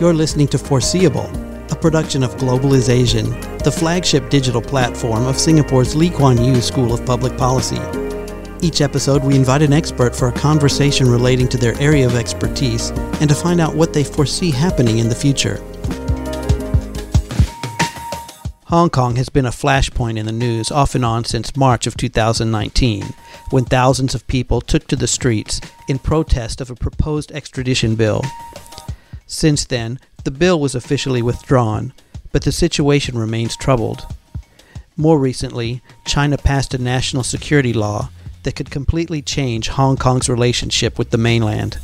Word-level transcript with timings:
You're 0.00 0.14
listening 0.14 0.46
to 0.48 0.58
Foreseeable, 0.58 1.28
a 1.72 1.74
production 1.74 2.22
of 2.22 2.38
Global 2.38 2.72
is 2.74 2.88
Asian, 2.88 3.30
the 3.64 3.74
flagship 3.76 4.30
digital 4.30 4.62
platform 4.62 5.26
of 5.26 5.36
Singapore's 5.36 5.96
Lee 5.96 6.08
Kuan 6.08 6.40
Yew 6.40 6.60
School 6.60 6.94
of 6.94 7.04
Public 7.04 7.36
Policy. 7.36 7.80
Each 8.64 8.80
episode, 8.80 9.24
we 9.24 9.34
invite 9.34 9.60
an 9.60 9.72
expert 9.72 10.14
for 10.14 10.28
a 10.28 10.32
conversation 10.32 11.08
relating 11.08 11.48
to 11.48 11.56
their 11.56 11.76
area 11.80 12.06
of 12.06 12.14
expertise 12.14 12.90
and 13.20 13.28
to 13.28 13.34
find 13.34 13.60
out 13.60 13.74
what 13.74 13.92
they 13.92 14.04
foresee 14.04 14.52
happening 14.52 14.98
in 14.98 15.08
the 15.08 15.16
future. 15.16 15.56
Hong 18.66 18.90
Kong 18.90 19.16
has 19.16 19.28
been 19.28 19.46
a 19.46 19.50
flashpoint 19.50 20.16
in 20.16 20.26
the 20.26 20.32
news 20.32 20.70
off 20.70 20.94
and 20.94 21.04
on 21.04 21.24
since 21.24 21.56
March 21.56 21.88
of 21.88 21.96
2019, 21.96 23.02
when 23.50 23.64
thousands 23.64 24.14
of 24.14 24.28
people 24.28 24.60
took 24.60 24.86
to 24.86 24.94
the 24.94 25.08
streets 25.08 25.60
in 25.88 25.98
protest 25.98 26.60
of 26.60 26.70
a 26.70 26.76
proposed 26.76 27.32
extradition 27.32 27.96
bill. 27.96 28.22
Since 29.30 29.66
then, 29.66 30.00
the 30.24 30.30
bill 30.30 30.58
was 30.58 30.74
officially 30.74 31.20
withdrawn, 31.20 31.92
but 32.32 32.42
the 32.42 32.50
situation 32.50 33.18
remains 33.18 33.56
troubled. 33.56 34.06
More 34.96 35.18
recently, 35.18 35.82
China 36.06 36.38
passed 36.38 36.72
a 36.72 36.78
national 36.78 37.22
security 37.22 37.74
law 37.74 38.08
that 38.42 38.56
could 38.56 38.70
completely 38.70 39.20
change 39.20 39.68
Hong 39.68 39.98
Kong's 39.98 40.30
relationship 40.30 40.98
with 40.98 41.10
the 41.10 41.18
mainland. 41.18 41.78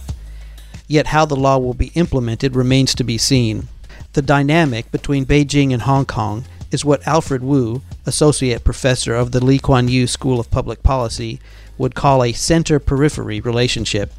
Yet 0.88 1.08
how 1.08 1.26
the 1.26 1.36
law 1.36 1.58
will 1.58 1.74
be 1.74 1.92
implemented 1.94 2.56
remains 2.56 2.94
to 2.94 3.04
be 3.04 3.18
seen. 3.18 3.68
The 4.14 4.22
dynamic 4.22 4.90
between 4.90 5.26
Beijing 5.26 5.72
and 5.72 5.82
Hong 5.82 6.06
Kong 6.06 6.44
is 6.70 6.84
what 6.84 7.06
Alfred 7.06 7.42
Wu, 7.42 7.82
associate 8.06 8.64
professor 8.64 9.14
of 9.14 9.32
the 9.32 9.44
Lee 9.44 9.58
Kuan 9.58 9.88
Yew 9.88 10.06
School 10.06 10.40
of 10.40 10.50
Public 10.50 10.82
Policy, 10.82 11.40
would 11.76 11.94
call 11.94 12.24
a 12.24 12.32
center 12.32 12.78
periphery 12.78 13.40
relationship. 13.40 14.12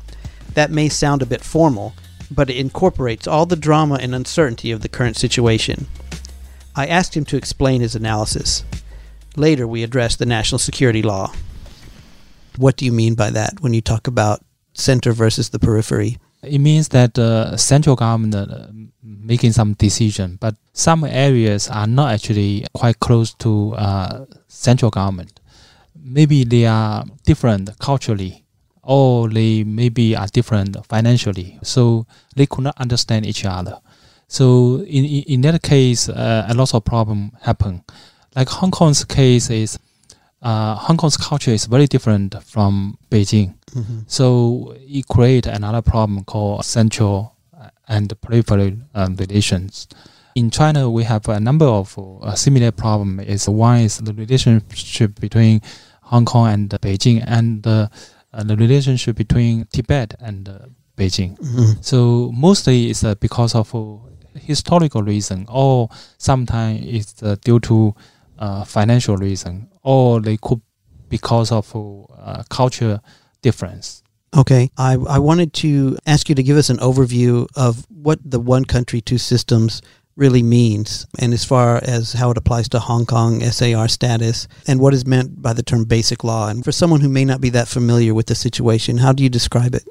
That 0.54 0.70
may 0.70 0.90
sound 0.90 1.22
a 1.24 1.26
bit 1.26 1.42
formal, 1.42 1.96
but 2.32 2.50
it 2.50 2.58
incorporates 2.58 3.28
all 3.28 3.46
the 3.46 3.56
drama 3.56 3.96
and 4.02 4.16
uncertainty 4.16 4.72
of 4.72 4.82
the 4.82 4.90
current 4.90 5.18
situation. 5.18 5.88
I 6.76 6.88
asked 6.88 7.16
him 7.16 7.26
to 7.26 7.38
explain 7.38 7.82
his 7.82 7.96
analysis. 7.96 8.64
Later, 9.36 9.68
we 9.68 9.84
addressed 9.84 10.20
the 10.20 10.26
national 10.26 10.60
security 10.60 11.02
law. 11.02 11.34
What 12.58 12.78
do 12.78 12.86
you 12.86 12.92
mean 12.92 13.16
by 13.16 13.30
that 13.32 13.60
when 13.62 13.74
you 13.74 13.82
talk 13.82 14.08
about 14.08 14.44
center 14.74 15.12
versus 15.12 15.50
the 15.50 15.60
periphery? 15.60 16.18
It 16.42 16.60
means 16.60 16.90
that 16.90 17.16
the 17.16 17.50
uh, 17.54 17.58
central 17.58 17.96
government 17.96 18.36
uh, 18.36 18.68
making 19.02 19.54
some 19.54 19.74
decision, 19.74 20.38
but 20.40 20.56
some 20.74 21.04
areas 21.04 21.68
are 21.70 21.88
not 21.88 22.14
actually 22.14 22.66
quite 22.74 23.00
close 23.00 23.34
to 23.36 23.74
uh, 23.76 24.26
central 24.48 24.92
government. 24.92 25.40
Maybe 25.96 26.44
they 26.44 26.66
are 26.66 27.04
different 27.26 27.78
culturally 27.80 28.45
or 28.86 29.28
they 29.30 29.64
maybe 29.64 30.16
are 30.16 30.28
different 30.28 30.78
financially, 30.86 31.60
so 31.64 32.06
they 32.36 32.46
could 32.46 32.64
not 32.64 32.78
understand 32.78 33.26
each 33.26 33.44
other. 33.44 33.80
So 34.28 34.82
in 34.88 35.06
in 35.06 35.42
that 35.42 35.62
case, 35.62 36.08
uh, 36.10 36.46
a 36.48 36.54
lot 36.54 36.74
of 36.74 36.84
problem 36.84 37.32
happen. 37.42 37.84
Like 38.36 38.50
Hong 38.50 38.72
Kong's 38.72 39.04
case 39.06 39.50
is, 39.50 39.80
uh, 40.42 40.76
Hong 40.76 40.98
Kong's 40.98 41.18
culture 41.18 41.52
is 41.52 41.66
very 41.66 41.88
different 41.88 42.36
from 42.44 42.98
Beijing. 43.10 43.56
Mm-hmm. 43.74 44.00
So 44.08 44.76
it 44.78 45.08
create 45.08 45.48
another 45.48 45.82
problem 45.82 46.24
called 46.26 46.66
central 46.66 47.36
and 47.88 48.14
peripheral 48.22 48.74
um, 48.94 49.16
relations. 49.16 49.88
In 50.36 50.52
China, 50.52 50.90
we 50.90 51.04
have 51.04 51.30
a 51.30 51.40
number 51.40 51.66
of 51.66 51.98
uh, 51.98 52.36
similar 52.36 52.72
problems. 52.72 53.26
Is 53.28 53.48
one 53.48 53.80
is 53.82 53.98
the 54.00 54.14
relationship 54.14 55.20
between 55.20 55.62
Hong 56.02 56.26
Kong 56.26 56.48
and 56.50 56.70
Beijing, 56.70 57.24
and 57.26 57.66
uh, 58.36 58.40
uh, 58.40 58.44
the 58.44 58.56
relationship 58.56 59.16
between 59.16 59.66
Tibet 59.72 60.14
and 60.20 60.50
uh, 60.50 60.60
Beijing. 60.98 61.38
Mm-hmm. 61.40 61.82
So 61.82 62.32
mostly 62.34 62.90
it's 62.90 63.04
uh, 63.04 63.16
because 63.16 63.56
of 63.56 63.74
historical 64.36 65.04
reason, 65.04 65.46
or 65.50 65.90
sometimes 66.18 66.86
it's 66.86 67.14
due 67.42 67.60
to 67.62 67.96
financial 68.66 69.18
reason, 69.18 69.70
or 69.84 70.20
they 70.20 70.38
could 70.38 70.62
because 71.10 71.52
of 71.52 71.74
culture 72.50 73.00
difference. 73.42 74.04
Okay, 74.36 74.70
I, 74.78 74.98
I 75.08 75.20
wanted 75.20 75.54
to 75.54 75.98
ask 76.06 76.28
you 76.28 76.36
to 76.36 76.44
give 76.44 76.58
us 76.58 76.70
an 76.70 76.78
overview 76.78 77.48
of 77.56 77.86
what 77.90 78.20
the 78.26 78.40
one 78.40 78.66
country, 78.66 79.00
two 79.00 79.18
systems 79.18 79.82
really 80.16 80.44
means, 80.44 81.06
and 81.20 81.34
as 81.34 81.44
far 81.44 81.80
as 81.84 82.14
how 82.14 82.32
it 82.32 82.38
applies 82.38 82.70
to 82.70 82.80
Hong 82.80 83.06
Kong 83.06 83.42
SAR 83.42 83.88
status, 83.88 84.48
and 84.68 84.80
what 84.80 84.94
is 84.94 85.06
meant 85.06 85.42
by 85.42 85.54
the 85.54 85.64
term 85.64 85.84
basic 85.84 86.24
law. 86.24 86.48
And 86.48 86.64
for 86.64 86.72
someone 86.72 87.02
who 87.02 87.10
may 87.10 87.26
not 87.26 87.42
be 87.42 87.50
that 87.50 87.68
familiar 87.68 88.14
with 88.14 88.28
the 88.28 88.36
situation, 88.36 88.98
how 88.98 89.12
do 89.12 89.24
you 89.24 89.30
describe 89.30 89.76
it? 89.76 89.84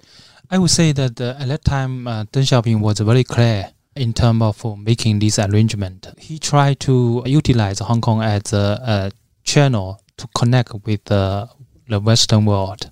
I 0.50 0.58
would 0.58 0.70
say 0.70 0.92
that 0.92 1.20
uh, 1.20 1.36
at 1.38 1.48
that 1.48 1.64
time, 1.64 2.06
uh, 2.06 2.24
Deng 2.24 2.42
Xiaoping 2.42 2.80
was 2.80 3.00
very 3.00 3.24
clear 3.24 3.72
in 3.96 4.12
terms 4.12 4.42
of 4.42 4.64
uh, 4.64 4.76
making 4.76 5.18
this 5.18 5.38
arrangement. 5.38 6.08
He 6.18 6.38
tried 6.38 6.80
to 6.80 7.22
utilize 7.26 7.78
Hong 7.80 8.00
Kong 8.00 8.22
as 8.22 8.52
a, 8.52 8.80
a 8.82 9.12
channel 9.42 10.00
to 10.16 10.28
connect 10.34 10.74
with 10.86 11.04
the 11.04 11.48
Western 11.88 12.44
world. 12.44 12.90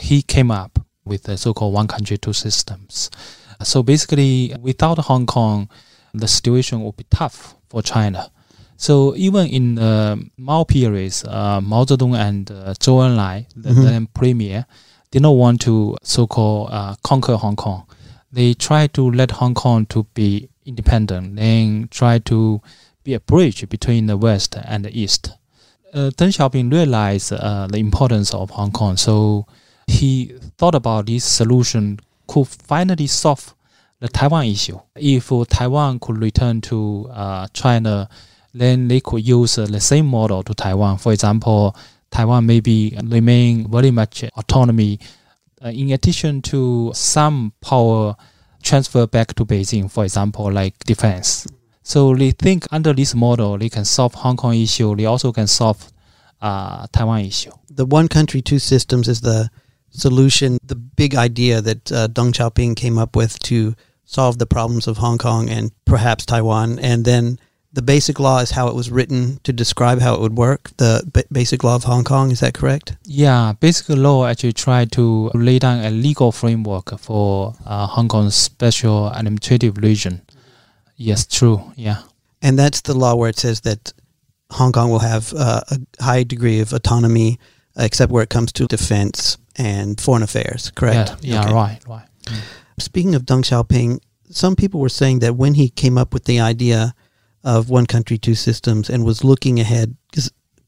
He 0.00 0.22
came 0.22 0.50
up 0.50 0.78
with 1.04 1.24
the 1.24 1.36
so-called 1.36 1.74
one 1.74 1.86
country, 1.86 2.18
two 2.18 2.32
systems. 2.32 3.10
So 3.62 3.82
basically, 3.82 4.54
without 4.60 4.98
Hong 4.98 5.26
Kong, 5.26 5.68
the 6.14 6.28
situation 6.28 6.82
will 6.82 6.92
be 6.92 7.04
tough 7.10 7.56
for 7.68 7.82
China. 7.82 8.30
So 8.76 9.14
even 9.16 9.46
in 9.46 9.74
the 9.76 10.30
Mao 10.36 10.64
period, 10.64 11.14
uh, 11.26 11.60
Mao 11.60 11.84
Zedong 11.84 12.16
and 12.16 12.50
uh, 12.50 12.74
Zhou 12.74 13.00
Enlai, 13.06 13.46
the 13.54 13.70
mm-hmm. 13.70 13.82
then 13.82 14.06
premier, 14.08 14.66
did 15.10 15.22
not 15.22 15.30
want 15.30 15.60
to 15.62 15.96
so-called 16.02 16.70
uh, 16.72 16.94
conquer 17.04 17.36
Hong 17.36 17.56
Kong. 17.56 17.86
They 18.32 18.54
tried 18.54 18.94
to 18.94 19.10
let 19.10 19.30
Hong 19.32 19.54
Kong 19.54 19.86
to 19.86 20.04
be 20.14 20.48
independent, 20.66 21.36
then 21.36 21.88
try 21.90 22.18
to 22.20 22.60
be 23.04 23.14
a 23.14 23.20
bridge 23.20 23.68
between 23.68 24.06
the 24.06 24.16
West 24.16 24.56
and 24.64 24.84
the 24.84 25.00
East. 25.00 25.30
Uh, 25.92 26.10
Deng 26.10 26.32
Xiaoping 26.36 26.72
realized 26.72 27.32
uh, 27.32 27.68
the 27.68 27.78
importance 27.78 28.34
of 28.34 28.50
Hong 28.50 28.72
Kong, 28.72 28.96
so 28.96 29.46
he 29.86 30.34
thought 30.58 30.74
about 30.74 31.06
this 31.06 31.24
solution 31.24 32.00
could 32.26 32.48
finally 32.48 33.06
solve 33.06 33.54
the 34.00 34.08
Taiwan 34.08 34.46
issue. 34.46 34.78
If 34.96 35.30
Taiwan 35.48 35.98
could 35.98 36.18
return 36.18 36.60
to 36.62 37.08
uh, 37.10 37.46
China, 37.52 38.08
then 38.52 38.88
they 38.88 39.00
could 39.00 39.26
use 39.26 39.58
uh, 39.58 39.66
the 39.66 39.80
same 39.80 40.06
model 40.06 40.42
to 40.42 40.54
Taiwan. 40.54 40.98
For 40.98 41.12
example, 41.12 41.76
Taiwan 42.10 42.46
maybe 42.46 42.96
remain 43.02 43.70
very 43.70 43.90
much 43.90 44.24
autonomy. 44.36 45.00
Uh, 45.64 45.68
in 45.68 45.92
addition 45.92 46.42
to 46.42 46.92
some 46.94 47.52
power 47.60 48.14
transfer 48.62 49.06
back 49.06 49.34
to 49.34 49.44
Beijing, 49.44 49.90
for 49.90 50.04
example, 50.04 50.50
like 50.50 50.78
defense. 50.84 51.46
So 51.82 52.14
they 52.14 52.30
think 52.30 52.66
under 52.70 52.92
this 52.92 53.14
model, 53.14 53.58
they 53.58 53.68
can 53.68 53.84
solve 53.84 54.14
Hong 54.14 54.36
Kong 54.36 54.54
issue. 54.54 54.94
They 54.96 55.04
also 55.04 55.32
can 55.32 55.46
solve 55.46 55.92
uh, 56.40 56.86
Taiwan 56.92 57.20
issue. 57.20 57.52
The 57.70 57.84
one 57.84 58.08
country, 58.08 58.40
two 58.40 58.58
systems 58.58 59.08
is 59.08 59.20
the 59.20 59.50
solution, 59.94 60.58
the 60.62 60.74
big 60.74 61.14
idea 61.14 61.60
that 61.60 61.92
uh, 61.92 62.08
Deng 62.08 62.32
Xiaoping 62.32 62.76
came 62.76 62.98
up 62.98 63.16
with 63.16 63.38
to 63.40 63.74
solve 64.04 64.38
the 64.38 64.46
problems 64.46 64.86
of 64.86 64.98
Hong 64.98 65.18
Kong 65.18 65.48
and 65.48 65.70
perhaps 65.84 66.26
Taiwan. 66.26 66.78
And 66.78 67.04
then 67.04 67.38
the 67.72 67.82
basic 67.82 68.20
law 68.20 68.38
is 68.38 68.52
how 68.52 68.68
it 68.68 68.74
was 68.74 68.90
written 68.90 69.40
to 69.42 69.52
describe 69.52 70.00
how 70.00 70.14
it 70.14 70.20
would 70.20 70.36
work. 70.36 70.70
The 70.76 71.08
b- 71.12 71.22
basic 71.32 71.64
law 71.64 71.74
of 71.74 71.84
Hong 71.84 72.04
Kong 72.04 72.30
is 72.30 72.40
that 72.40 72.54
correct? 72.54 72.96
Yeah, 73.04 73.54
basic 73.58 73.88
law 73.88 74.26
actually 74.26 74.52
tried 74.52 74.92
to 74.92 75.30
lay 75.34 75.58
down 75.58 75.84
a 75.84 75.90
legal 75.90 76.32
framework 76.32 76.98
for 76.98 77.54
uh, 77.66 77.86
Hong 77.86 78.08
Kong's 78.08 78.34
special 78.34 79.08
administrative 79.08 79.78
region. 79.78 80.22
Yes, 80.96 81.26
true. 81.26 81.72
Yeah, 81.74 82.02
and 82.42 82.56
that's 82.58 82.82
the 82.82 82.94
law 82.94 83.16
where 83.16 83.30
it 83.30 83.38
says 83.38 83.62
that 83.62 83.92
Hong 84.52 84.70
Kong 84.70 84.90
will 84.90 85.00
have 85.00 85.32
uh, 85.34 85.62
a 85.70 86.02
high 86.02 86.22
degree 86.22 86.60
of 86.60 86.72
autonomy, 86.72 87.40
except 87.76 88.12
where 88.12 88.22
it 88.22 88.30
comes 88.30 88.52
to 88.52 88.66
defense 88.66 89.38
and 89.56 90.00
foreign 90.00 90.22
affairs. 90.22 90.70
Correct? 90.74 91.16
Yeah, 91.22 91.34
yeah 91.34 91.44
okay. 91.44 91.52
right, 91.52 91.80
right. 91.88 92.06
Mm. 92.24 92.40
Speaking 92.78 93.14
of 93.14 93.22
Deng 93.22 93.42
Xiaoping, 93.42 94.00
some 94.30 94.56
people 94.56 94.80
were 94.80 94.88
saying 94.88 95.20
that 95.20 95.36
when 95.36 95.54
he 95.54 95.68
came 95.68 95.98
up 95.98 96.12
with 96.12 96.24
the 96.24 96.40
idea 96.40 96.94
of 97.42 97.70
one 97.70 97.86
country, 97.86 98.18
two 98.18 98.34
systems 98.34 98.88
and 98.88 99.04
was 99.04 99.22
looking 99.22 99.60
ahead 99.60 99.96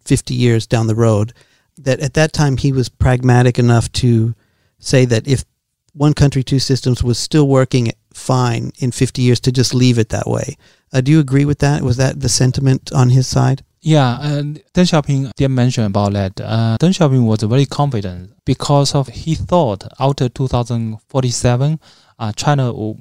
50 0.05 0.35
years 0.35 0.67
down 0.67 0.87
the 0.87 0.95
road, 0.95 1.33
that 1.79 2.01
at 2.01 2.15
that 2.15 2.33
time 2.33 2.57
he 2.57 2.73
was 2.73 2.89
pragmatic 2.89 3.59
enough 3.59 3.91
to 3.93 4.35
say 4.79 5.05
that 5.05 5.27
if 5.27 5.45
one 5.93 6.15
country, 6.15 6.43
two 6.43 6.59
systems 6.59 7.03
was 7.03 7.19
still 7.19 7.49
working 7.49 7.91
fine 8.13 8.71
in 8.79 8.93
50 8.93 9.23
years 9.23 9.41
to 9.41 9.53
just 9.53 9.75
leave 9.75 9.99
it 9.99 10.11
that 10.11 10.27
way. 10.27 10.57
Uh, 10.93 11.01
do 11.01 11.11
you 11.11 11.21
agree 11.21 11.45
with 11.45 11.59
that? 11.61 11.83
Was 11.83 11.97
that 11.97 12.21
the 12.21 12.29
sentiment 12.29 12.93
on 12.93 13.11
his 13.11 13.27
side? 13.27 13.65
Yeah, 13.87 14.19
and 14.21 14.61
Deng 14.75 14.83
Xiaoping 14.91 15.33
did 15.37 15.49
mention 15.49 15.85
about 15.85 16.13
that. 16.15 16.41
Uh, 16.41 16.77
Deng 16.81 16.91
Xiaoping 16.91 17.25
was 17.25 17.45
very 17.45 17.67
confident 17.67 18.33
because 18.45 18.97
of 18.97 19.07
he 19.07 19.37
thought 19.37 19.85
after 20.01 20.29
2047, 20.29 21.79
uh, 22.19 22.33
China 22.33 22.73
will, 22.73 22.99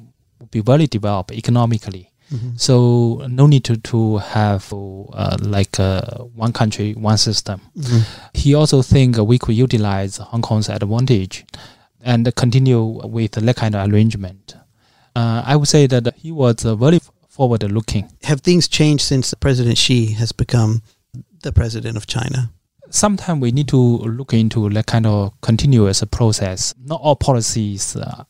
be 0.52 0.60
very 0.60 0.86
developed 0.86 1.32
economically. 1.32 2.12
Mm-hmm. 2.32 2.58
So 2.58 3.26
no 3.28 3.48
need 3.48 3.64
to 3.64 3.78
to 3.78 4.18
have 4.18 4.72
uh, 4.72 5.38
like 5.42 5.80
uh, 5.80 6.02
one 6.36 6.54
country, 6.54 6.94
one 6.94 7.18
system. 7.18 7.62
Mm-hmm. 7.76 8.28
He 8.36 8.54
also 8.54 8.84
think 8.84 9.18
we 9.18 9.40
could 9.40 9.56
utilize 9.56 10.18
Hong 10.18 10.44
Kong's 10.44 10.70
advantage 10.70 11.46
and 12.02 12.30
continue 12.36 12.84
with 12.84 13.32
that 13.32 13.56
kind 13.56 13.74
of 13.74 13.90
arrangement. 13.90 14.56
Uh, 15.16 15.42
I 15.46 15.56
would 15.56 15.70
say 15.70 15.88
that 15.88 16.14
he 16.16 16.32
was 16.32 16.64
uh, 16.64 16.76
very 16.76 17.00
forward 17.36 17.64
looking. 17.70 18.10
Have 18.24 18.42
things 18.42 18.68
changed 18.70 19.04
since 19.04 19.34
President 19.34 19.78
Xi 19.78 20.14
has 20.14 20.32
become 20.32 20.82
the 21.44 21.52
president 21.52 21.98
of 21.98 22.08
China? 22.08 22.50
Sometimes 22.90 23.42
we 23.42 23.52
need 23.52 23.68
to 23.68 23.78
look 23.78 24.34
into 24.34 24.70
that 24.70 24.86
kind 24.86 25.06
of 25.06 25.34
continuous 25.42 26.02
process. 26.06 26.74
Not 26.82 27.02
all 27.02 27.18
policies 27.18 27.98
uh, 27.98 28.24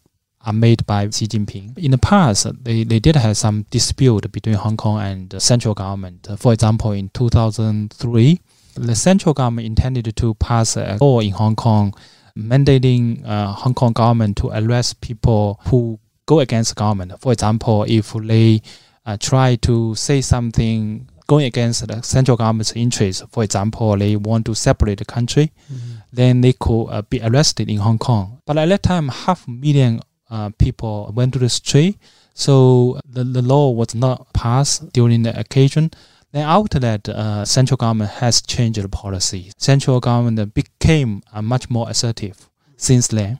are 0.43 0.53
made 0.53 0.85
by 0.87 1.07
Xi 1.09 1.27
Jinping. 1.27 1.77
In 1.77 1.91
the 1.91 1.99
past, 1.99 2.47
they, 2.63 2.83
they 2.83 2.99
did 2.99 3.15
have 3.15 3.37
some 3.37 3.67
dispute 3.69 4.31
between 4.31 4.55
Hong 4.55 4.75
Kong 4.75 4.99
and 5.01 5.29
the 5.29 5.39
central 5.39 5.75
government. 5.75 6.27
For 6.37 6.51
example, 6.53 6.91
in 6.91 7.09
2003, 7.09 8.39
the 8.75 8.95
central 8.95 9.33
government 9.35 9.67
intended 9.67 10.15
to 10.15 10.33
pass 10.35 10.77
a 10.77 10.97
law 10.99 11.19
in 11.19 11.31
Hong 11.31 11.55
Kong 11.55 11.93
mandating 12.35 13.23
uh, 13.23 13.53
Hong 13.53 13.75
Kong 13.75 13.93
government 13.93 14.37
to 14.37 14.49
arrest 14.49 14.99
people 15.01 15.59
who 15.67 15.99
go 16.25 16.39
against 16.39 16.75
the 16.75 16.79
government. 16.79 17.13
For 17.21 17.31
example, 17.31 17.85
if 17.87 18.13
they 18.13 18.61
uh, 19.05 19.17
try 19.19 19.55
to 19.57 19.95
say 19.95 20.21
something 20.21 21.07
going 21.27 21.45
against 21.45 21.87
the 21.87 22.01
central 22.01 22.37
government's 22.37 22.73
interests, 22.73 23.23
for 23.29 23.43
example, 23.43 23.97
they 23.97 24.15
want 24.15 24.45
to 24.45 24.53
separate 24.55 24.99
the 24.99 25.05
country, 25.05 25.51
mm-hmm. 25.71 25.95
then 26.13 26.41
they 26.41 26.53
could 26.53 26.85
uh, 26.85 27.01
be 27.03 27.19
arrested 27.21 27.69
in 27.69 27.77
Hong 27.77 27.97
Kong. 27.97 28.41
But 28.45 28.57
at 28.57 28.69
that 28.69 28.83
time, 28.83 29.07
half 29.07 29.47
a 29.47 29.51
million 29.51 30.01
uh, 30.29 30.51
people 30.57 31.11
went 31.15 31.33
to 31.33 31.39
the 31.39 31.49
street, 31.49 31.97
so 32.33 32.99
the, 33.07 33.23
the 33.23 33.41
law 33.41 33.71
was 33.71 33.95
not 33.95 34.31
passed 34.33 34.91
during 34.93 35.23
the 35.23 35.37
occasion. 35.39 35.91
Then 36.31 36.45
after 36.47 36.79
that, 36.79 37.07
uh, 37.07 37.45
central 37.45 37.77
government 37.77 38.11
has 38.11 38.41
changed 38.41 38.81
the 38.81 38.89
policy. 38.89 39.51
Central 39.57 39.99
government 39.99 40.53
became 40.53 41.23
uh, 41.31 41.41
much 41.41 41.69
more 41.69 41.89
assertive 41.89 42.49
since 42.75 43.07
then. 43.07 43.39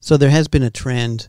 So 0.00 0.16
there 0.16 0.30
has 0.30 0.48
been 0.48 0.62
a 0.62 0.70
trend 0.70 1.28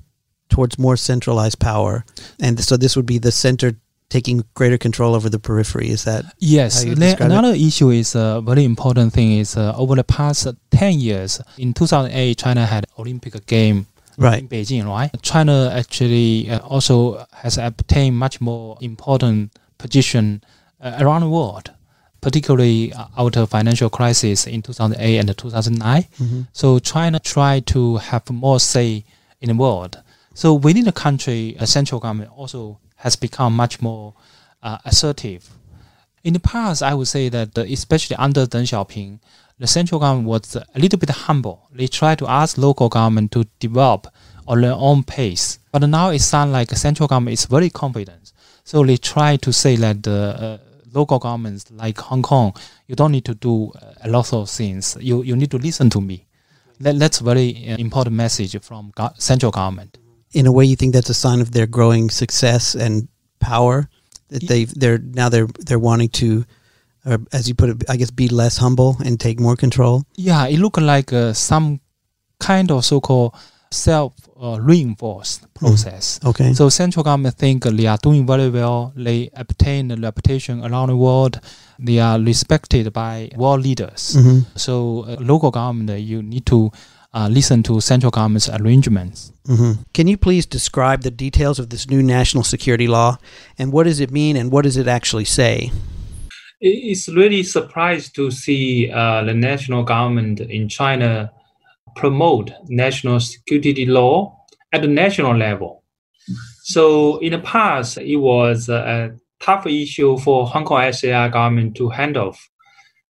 towards 0.51 0.77
more 0.77 0.95
centralized 0.95 1.59
power, 1.59 2.05
and 2.39 2.59
so 2.63 2.77
this 2.77 2.95
would 2.95 3.07
be 3.07 3.17
the 3.17 3.31
center 3.31 3.73
taking 4.11 4.43
greater 4.53 4.77
control 4.77 5.15
over 5.15 5.29
the 5.29 5.39
periphery. 5.39 5.89
Is 5.89 6.03
that 6.03 6.25
yes? 6.37 6.83
another 6.83 7.53
it? 7.53 7.61
issue 7.61 7.89
is 7.89 8.13
a 8.13 8.19
uh, 8.19 8.41
very 8.41 8.65
important 8.65 9.13
thing 9.13 9.31
is 9.39 9.57
uh, 9.57 9.73
over 9.75 9.95
the 9.95 10.03
past 10.03 10.47
ten 10.69 10.99
years. 10.99 11.41
In 11.57 11.73
2008, 11.73 12.37
China 12.37 12.65
had 12.65 12.85
Olympic 12.99 13.33
game 13.47 13.87
right. 14.17 14.39
in 14.39 14.47
Beijing, 14.47 14.85
right? 14.85 15.09
China 15.21 15.71
actually 15.73 16.49
uh, 16.49 16.59
also 16.59 17.25
has 17.33 17.57
obtained 17.57 18.17
much 18.17 18.41
more 18.41 18.77
important 18.81 19.57
position 19.77 20.43
uh, 20.81 20.97
around 20.99 21.21
the 21.21 21.29
world, 21.29 21.71
particularly 22.19 22.93
uh, 22.93 23.05
after 23.17 23.45
financial 23.45 23.89
crisis 23.89 24.45
in 24.45 24.61
2008 24.61 25.17
and 25.17 25.37
2009. 25.37 26.03
Mm-hmm. 26.03 26.41
So 26.51 26.79
China 26.79 27.19
tried 27.19 27.65
to 27.67 27.97
have 27.97 28.29
more 28.29 28.59
say 28.59 29.05
in 29.39 29.47
the 29.49 29.55
world. 29.55 30.01
So 30.33 30.53
within 30.53 30.85
the 30.85 30.91
country, 30.91 31.55
a 31.59 31.67
central 31.67 31.99
government 31.99 32.31
also 32.35 32.79
has 32.97 33.15
become 33.15 33.55
much 33.55 33.81
more 33.81 34.13
uh, 34.63 34.77
assertive. 34.85 35.49
In 36.23 36.33
the 36.33 36.39
past, 36.39 36.83
I 36.83 36.93
would 36.93 37.07
say 37.07 37.29
that 37.29 37.57
uh, 37.57 37.61
especially 37.61 38.15
under 38.17 38.45
Deng 38.45 38.63
Xiaoping, 38.63 39.19
the 39.57 39.67
central 39.67 39.99
government 39.99 40.27
was 40.27 40.55
a 40.55 40.65
little 40.75 40.99
bit 40.99 41.09
humble. 41.09 41.67
They 41.71 41.87
tried 41.87 42.19
to 42.19 42.27
ask 42.27 42.57
local 42.57 42.89
government 42.89 43.31
to 43.33 43.45
develop 43.59 44.07
on 44.47 44.61
their 44.61 44.73
own 44.73 45.03
pace. 45.03 45.59
But 45.71 45.85
now 45.87 46.09
it 46.09 46.19
sounds 46.19 46.51
like 46.51 46.69
the 46.69 46.75
central 46.75 47.07
government 47.07 47.33
is 47.33 47.45
very 47.45 47.69
confident. 47.69 48.33
So 48.63 48.83
they 48.83 48.97
try 48.97 49.37
to 49.37 49.51
say 49.53 49.75
that 49.77 50.03
the 50.03 50.11
uh, 50.11 50.57
local 50.93 51.19
governments 51.19 51.69
like 51.71 51.97
Hong 51.99 52.21
Kong, 52.21 52.55
you 52.87 52.95
don't 52.95 53.11
need 53.11 53.25
to 53.25 53.35
do 53.35 53.71
a 54.01 54.09
lot 54.09 54.33
of 54.33 54.49
things. 54.49 54.97
You, 54.99 55.23
you 55.23 55.35
need 55.35 55.51
to 55.51 55.57
listen 55.57 55.89
to 55.91 56.01
me. 56.01 56.27
That, 56.79 56.97
that's 56.99 57.19
very 57.19 57.69
uh, 57.69 57.77
important 57.77 58.15
message 58.15 58.59
from 58.61 58.91
go- 58.95 59.11
central 59.17 59.51
government. 59.51 59.97
In 60.33 60.47
a 60.47 60.51
way, 60.51 60.65
you 60.65 60.75
think 60.75 60.93
that's 60.93 61.09
a 61.09 61.13
sign 61.13 61.41
of 61.41 61.51
their 61.51 61.67
growing 61.67 62.09
success 62.09 62.75
and 62.75 63.07
power. 63.39 63.89
That 64.29 64.47
they 64.47 64.65
they're 64.65 64.97
now 64.97 65.29
they're 65.29 65.47
they're 65.59 65.79
wanting 65.79 66.09
to, 66.09 66.45
or 67.05 67.19
as 67.33 67.47
you 67.47 67.55
put 67.55 67.69
it, 67.69 67.83
I 67.89 67.97
guess, 67.97 68.11
be 68.11 68.29
less 68.29 68.57
humble 68.57 68.95
and 69.03 69.19
take 69.19 69.39
more 69.39 69.55
control. 69.57 70.03
Yeah, 70.15 70.47
it 70.47 70.59
looked 70.59 70.81
like 70.81 71.11
uh, 71.11 71.33
some 71.33 71.81
kind 72.39 72.71
of 72.71 72.85
so-called 72.85 73.35
self 73.71 74.13
uh, 74.41 74.59
reinforced 74.59 75.43
mm. 75.43 75.53
process. 75.53 76.19
Mm. 76.19 76.29
Okay. 76.29 76.53
So 76.53 76.69
central 76.69 77.03
government 77.03 77.35
think 77.35 77.63
they 77.63 77.87
are 77.87 77.97
doing 77.97 78.25
very 78.25 78.49
well. 78.49 78.93
They 78.95 79.29
obtain 79.33 79.91
a 79.91 79.95
reputation 79.95 80.63
around 80.63 80.89
the 80.89 80.97
world. 80.97 81.39
They 81.79 81.99
are 81.99 82.19
respected 82.19 82.91
by 82.93 83.31
world 83.35 83.63
leaders. 83.63 84.15
Mm-hmm. 84.17 84.39
So 84.55 85.05
uh, 85.07 85.17
local 85.19 85.51
government, 85.51 85.99
you 85.99 86.21
need 86.21 86.45
to 86.47 86.71
uh, 87.13 87.27
listen 87.29 87.63
to 87.63 87.81
central 87.81 88.11
government's 88.11 88.49
arrangements. 88.49 89.31
Mm-hmm. 89.47 89.81
Can 89.93 90.07
you 90.07 90.17
please 90.17 90.45
describe 90.45 91.01
the 91.01 91.11
details 91.11 91.59
of 91.59 91.69
this 91.69 91.89
new 91.89 92.01
national 92.01 92.43
security 92.43 92.87
law 92.87 93.17
and 93.57 93.73
what 93.73 93.83
does 93.83 93.99
it 93.99 94.11
mean 94.11 94.35
and 94.37 94.51
what 94.51 94.63
does 94.63 94.77
it 94.77 94.87
actually 94.87 95.25
say? 95.25 95.71
It's 96.61 97.09
really 97.09 97.43
surprised 97.43 98.15
to 98.15 98.29
see 98.29 98.91
uh, 98.91 99.23
the 99.23 99.33
national 99.33 99.83
government 99.83 100.39
in 100.39 100.69
China 100.69 101.31
promote 101.95 102.51
national 102.67 103.19
security 103.19 103.85
law 103.85 104.37
at 104.71 104.81
the 104.81 104.87
national 104.87 105.35
level. 105.35 105.83
So 106.63 107.17
in 107.17 107.31
the 107.31 107.39
past, 107.39 107.97
it 107.97 108.17
was 108.17 108.69
a 108.69 109.17
tough 109.41 109.65
issue 109.65 110.17
for 110.19 110.45
Hong 110.47 110.63
Kong 110.63 110.93
SAR 110.93 111.29
government 111.29 111.75
to 111.77 111.89
handle 111.89 112.35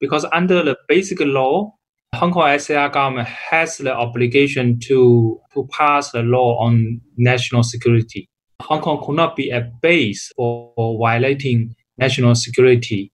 because 0.00 0.26
under 0.32 0.62
the 0.62 0.76
basic 0.88 1.20
law, 1.20 1.75
Hong 2.16 2.32
Kong 2.32 2.58
SAR 2.58 2.88
government 2.88 3.28
has 3.28 3.78
the 3.78 3.94
obligation 3.94 4.78
to, 4.80 5.40
to 5.54 5.68
pass 5.70 6.12
a 6.14 6.22
law 6.22 6.58
on 6.58 7.00
national 7.16 7.62
security. 7.62 8.28
Hong 8.62 8.80
Kong 8.80 9.02
could 9.04 9.16
not 9.16 9.36
be 9.36 9.50
a 9.50 9.70
base 9.82 10.32
for, 10.36 10.72
for 10.74 10.98
violating 10.98 11.74
national 11.98 12.34
security 12.34 13.12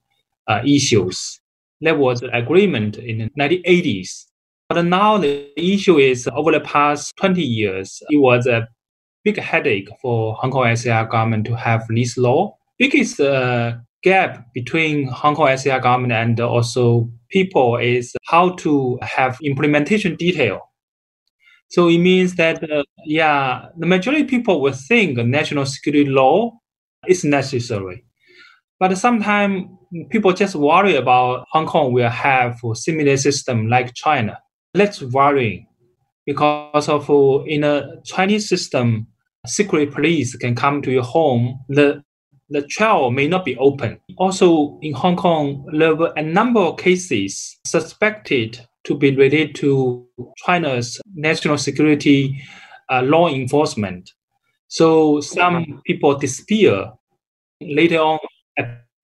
uh, 0.49 0.61
issues. 0.67 1.41
There 1.81 1.97
was 1.97 2.23
an 2.23 2.31
agreement 2.31 2.97
in 2.97 3.19
the 3.19 3.31
1980s 3.39 4.27
but 4.73 4.87
now 4.87 5.19
the 5.19 5.53
issue 5.55 5.99
is 5.99 6.27
over 6.33 6.51
the 6.51 6.61
past 6.61 7.13
20 7.19 7.43
years, 7.43 8.03
it 8.09 8.17
was 8.17 8.47
a 8.47 8.67
big 9.23 9.39
headache 9.39 9.91
for 10.01 10.35
Hong 10.37 10.51
Kong 10.51 10.75
SAR 10.75 11.05
government 11.05 11.45
to 11.47 11.55
have 11.55 11.87
this 11.89 12.17
law. 12.17 12.57
Biggest 12.79 13.21
uh, 13.21 13.75
gap 14.03 14.47
between 14.55 15.09
Hong 15.09 15.35
Kong 15.35 15.55
SAR 15.59 15.79
government 15.79 16.15
and 16.15 16.41
also 16.41 17.11
people 17.33 17.77
is 17.77 18.15
how 18.25 18.51
to 18.57 18.99
have 19.03 19.39
implementation 19.43 20.17
detail. 20.17 20.61
So 21.69 21.89
it 21.89 21.99
means 21.99 22.35
that, 22.37 22.63
uh, 22.71 22.85
yeah, 23.07 23.67
the 23.79 23.87
majority 23.87 24.25
of 24.25 24.29
people 24.29 24.61
will 24.61 24.75
think 24.75 25.17
national 25.17 25.67
security 25.67 26.09
law 26.09 26.53
is 27.09 27.25
necessary. 27.25 28.05
But 28.79 28.97
sometimes 28.99 29.65
people 30.11 30.33
just 30.33 30.55
worry 30.55 30.97
about 30.97 31.47
Hong 31.53 31.67
Kong 31.67 31.93
will 31.93 32.11
have 32.11 32.61
a 32.65 32.75
similar 32.75 33.17
system 33.17 33.69
like 33.69 33.95
China 33.95 34.39
that's 34.75 35.03
worrying 35.03 35.67
because 36.27 36.89
of 36.89 37.11
uh, 37.11 37.43
in 37.45 37.65
a 37.65 38.01
Chinese 38.05 38.49
system, 38.49 39.07
secret 39.47 39.93
police 39.93 40.37
can 40.37 40.55
come 40.55 40.83
to 40.83 40.91
your 40.91 41.03
home. 41.03 41.59
The 41.69 42.03
the 42.53 42.63
trial 42.63 43.11
may 43.11 43.27
not 43.27 43.45
be 43.45 43.57
open. 43.57 43.99
Also, 44.19 44.79
in 44.83 44.93
Hong 44.93 45.17
Kong, 45.17 45.67
there 45.79 45.95
were 45.95 46.13
a 46.17 46.23
number 46.23 46.61
of 46.61 46.79
cases 46.79 47.59
suspected 47.67 48.61
to 48.85 48.97
be 48.97 49.15
related 49.15 49.55
to 49.57 50.07
China's 50.45 51.01
national 51.15 51.59
security 51.59 52.43
uh, 52.91 53.03
law 53.03 53.29
enforcement. 53.29 54.11
So 54.69 55.21
some 55.21 55.83
people 55.87 56.17
disappear. 56.17 56.91
Later 57.61 57.99
on, 57.99 58.19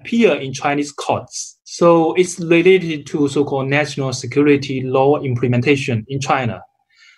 appear 0.00 0.34
in 0.34 0.52
Chinese 0.52 0.92
courts. 0.92 1.58
So 1.64 2.14
it's 2.14 2.38
related 2.38 3.06
to 3.08 3.28
so-called 3.28 3.68
national 3.68 4.12
security 4.12 4.82
law 4.82 5.20
implementation 5.20 6.04
in 6.08 6.20
China. 6.20 6.62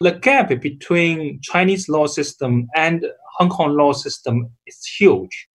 The 0.01 0.13
gap 0.13 0.49
between 0.61 1.41
Chinese 1.43 1.89
law 1.89 2.07
system 2.07 2.69
and 2.75 3.05
Hong 3.37 3.51
Kong 3.51 3.77
law 3.77 3.93
system 3.93 4.51
is 4.67 4.85
huge. 4.99 5.49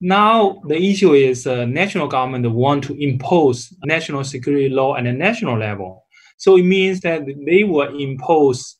Now 0.00 0.62
the 0.66 0.76
issue 0.76 1.14
is 1.14 1.46
uh, 1.46 1.64
national 1.64 2.06
government 2.06 2.50
want 2.52 2.84
to 2.84 2.94
impose 3.02 3.74
national 3.84 4.24
security 4.24 4.68
law 4.68 4.96
at 4.96 5.06
a 5.06 5.12
national 5.12 5.58
level. 5.58 6.04
So 6.36 6.56
it 6.56 6.62
means 6.62 7.00
that 7.00 7.22
they 7.26 7.64
will 7.64 7.98
impose 7.98 8.76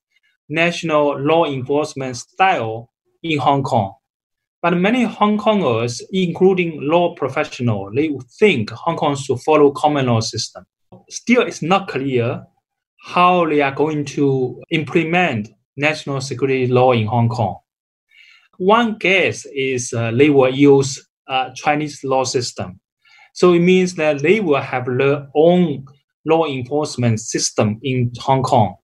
national 0.48 1.18
law 1.18 1.44
enforcement 1.44 2.16
style 2.16 2.90
in 3.22 3.38
Hong 3.38 3.64
Kong. 3.64 3.94
But 4.62 4.76
many 4.76 5.04
Hong 5.04 5.38
Kongers, 5.38 6.00
including 6.12 6.80
law 6.82 7.14
professionals, 7.14 7.92
they 7.94 8.10
think 8.38 8.70
Hong 8.70 8.96
Kong 8.96 9.16
should 9.16 9.40
follow 9.40 9.72
common 9.72 10.06
law 10.06 10.20
system. 10.20 10.66
Still, 11.10 11.42
it's 11.42 11.62
not 11.62 11.88
clear 11.88 12.44
how 13.04 13.46
they 13.46 13.60
are 13.60 13.74
going 13.74 14.04
to 14.04 14.60
implement 14.70 15.48
national 15.76 16.20
security 16.20 16.66
law 16.66 16.92
in 16.92 17.06
Hong 17.06 17.28
Kong. 17.28 17.58
One 18.58 18.98
guess 18.98 19.46
is 19.46 19.92
uh, 19.92 20.10
they 20.10 20.30
will 20.30 20.52
use 20.52 21.07
uh, 21.28 21.50
Chinese 21.54 22.02
law 22.04 22.24
system. 22.24 22.80
So 23.34 23.52
it 23.52 23.60
means 23.60 23.94
that 23.94 24.22
they 24.22 24.40
will 24.40 24.60
have 24.60 24.86
their 24.86 25.28
own 25.34 25.86
law 26.24 26.46
enforcement 26.46 27.20
system 27.20 27.78
in 27.82 28.12
Hong 28.18 28.42
Kong. 28.42 28.76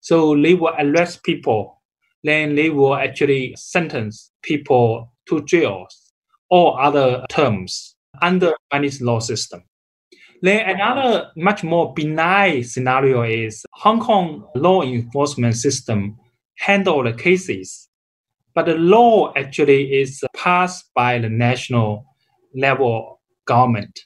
So 0.00 0.40
they 0.40 0.54
will 0.54 0.74
arrest 0.78 1.22
people 1.22 1.78
then 2.24 2.54
they 2.54 2.70
will 2.70 2.94
actually 2.94 3.54
sentence 3.56 4.30
people 4.42 5.12
to 5.28 5.42
jails 5.44 6.12
or 6.50 6.80
other 6.80 7.24
terms 7.28 7.96
under 8.22 8.54
Chinese 8.72 9.00
law 9.00 9.20
system. 9.20 9.62
Then 10.42 10.68
another 10.68 11.30
much 11.36 11.64
more 11.64 11.94
benign 11.94 12.64
scenario 12.64 13.22
is 13.22 13.64
Hong 13.72 14.00
Kong 14.00 14.48
law 14.54 14.82
enforcement 14.82 15.56
system 15.56 16.16
handle 16.58 17.02
the 17.02 17.12
cases, 17.12 17.87
but 18.58 18.66
the 18.66 18.74
law 18.74 19.32
actually 19.36 20.00
is 20.00 20.24
passed 20.34 20.90
by 20.92 21.16
the 21.20 21.28
national 21.28 22.04
level 22.56 23.20
government. 23.46 24.00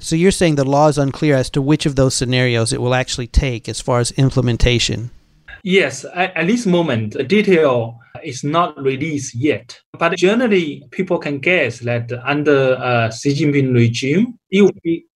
So 0.00 0.16
you're 0.16 0.32
saying 0.32 0.56
the 0.56 0.64
law 0.64 0.88
is 0.88 0.98
unclear 0.98 1.36
as 1.36 1.48
to 1.50 1.62
which 1.62 1.86
of 1.86 1.94
those 1.94 2.12
scenarios 2.16 2.72
it 2.72 2.80
will 2.80 2.96
actually 2.96 3.28
take 3.28 3.68
as 3.68 3.80
far 3.80 4.00
as 4.00 4.10
implementation? 4.26 5.12
Yes, 5.62 6.04
at, 6.14 6.36
at 6.36 6.48
this 6.48 6.66
moment, 6.66 7.12
the 7.12 7.22
detail 7.22 7.96
is 8.24 8.42
not 8.42 8.76
released 8.82 9.36
yet. 9.36 9.80
But 9.96 10.16
generally, 10.16 10.82
people 10.90 11.18
can 11.18 11.38
guess 11.38 11.78
that 11.78 12.10
under 12.24 12.74
uh, 12.80 13.12
Xi 13.12 13.34
Jinping 13.34 13.72
regime, 13.72 14.36
it 14.50 14.62
would 14.62 14.82
be 14.82 15.06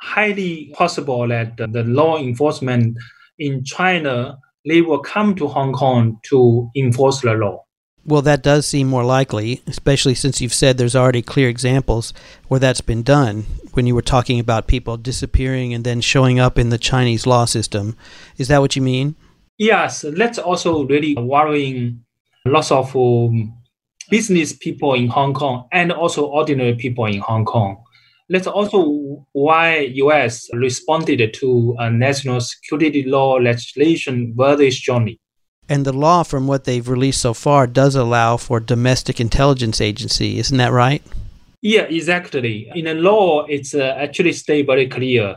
highly 0.00 0.72
possible 0.74 1.28
that 1.28 1.58
the 1.58 1.84
law 1.84 2.18
enforcement 2.18 2.98
in 3.38 3.62
China 3.62 4.36
they 4.64 4.80
will 4.80 5.00
come 5.00 5.36
to 5.36 5.46
Hong 5.46 5.72
Kong 5.72 6.18
to 6.30 6.68
enforce 6.76 7.20
the 7.20 7.34
law. 7.34 7.64
Well, 8.04 8.22
that 8.22 8.42
does 8.42 8.66
seem 8.66 8.88
more 8.88 9.04
likely, 9.04 9.62
especially 9.66 10.14
since 10.14 10.40
you've 10.40 10.52
said 10.52 10.76
there's 10.76 10.96
already 10.96 11.22
clear 11.22 11.48
examples 11.48 12.12
where 12.48 12.58
that's 12.58 12.80
been 12.80 13.02
done 13.02 13.46
when 13.74 13.86
you 13.86 13.94
were 13.94 14.02
talking 14.02 14.40
about 14.40 14.66
people 14.66 14.96
disappearing 14.96 15.72
and 15.72 15.84
then 15.84 16.00
showing 16.00 16.40
up 16.40 16.58
in 16.58 16.70
the 16.70 16.78
Chinese 16.78 17.26
law 17.26 17.44
system. 17.44 17.96
Is 18.38 18.48
that 18.48 18.60
what 18.60 18.74
you 18.74 18.82
mean? 18.82 19.14
Yes, 19.56 20.04
that's 20.16 20.38
also 20.38 20.84
really 20.86 21.14
worrying 21.14 22.04
lots 22.44 22.72
of 22.72 22.94
um, 22.96 23.54
business 24.10 24.52
people 24.52 24.94
in 24.94 25.06
Hong 25.06 25.32
Kong 25.32 25.68
and 25.70 25.92
also 25.92 26.26
ordinary 26.26 26.74
people 26.74 27.06
in 27.06 27.20
Hong 27.20 27.44
Kong. 27.44 27.82
That's 28.28 28.48
also 28.48 29.26
why 29.32 29.92
US 29.94 30.48
responded 30.54 31.34
to 31.34 31.76
a 31.78 31.90
national 31.90 32.40
security 32.40 33.04
law 33.04 33.34
legislation 33.34 34.34
very 34.36 34.70
strongly. 34.70 35.20
And 35.72 35.86
the 35.86 35.92
law, 35.94 36.22
from 36.22 36.46
what 36.46 36.64
they've 36.64 36.86
released 36.86 37.22
so 37.22 37.32
far, 37.32 37.66
does 37.66 37.94
allow 37.94 38.36
for 38.36 38.60
domestic 38.60 39.18
intelligence 39.18 39.80
agency. 39.80 40.38
Isn't 40.38 40.58
that 40.58 40.70
right? 40.70 41.02
Yeah, 41.62 41.82
exactly. 41.82 42.70
In 42.74 42.84
the 42.84 42.92
law, 42.92 43.46
it's 43.46 43.74
uh, 43.74 43.96
actually 43.96 44.34
stay 44.34 44.60
very 44.60 44.86
clear. 44.86 45.34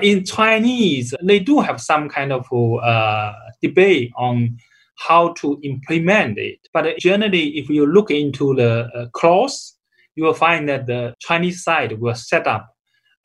In 0.00 0.24
Chinese, 0.24 1.14
they 1.20 1.40
do 1.40 1.58
have 1.58 1.80
some 1.80 2.08
kind 2.08 2.32
of 2.32 2.46
uh, 2.52 3.32
debate 3.60 4.12
on 4.16 4.56
how 4.98 5.32
to 5.40 5.58
implement 5.64 6.38
it. 6.38 6.60
But 6.72 6.96
generally, 6.98 7.58
if 7.58 7.68
you 7.68 7.86
look 7.86 8.12
into 8.12 8.54
the 8.54 8.88
uh, 8.94 9.06
clause, 9.14 9.74
you 10.14 10.22
will 10.22 10.34
find 10.34 10.68
that 10.68 10.86
the 10.86 11.16
Chinese 11.18 11.64
side 11.64 11.98
will 11.98 12.14
set 12.14 12.46
up 12.46 12.75